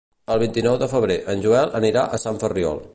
[0.35, 2.87] El vint-i-nou de febrer en Joel anirà a Sant Ferriol.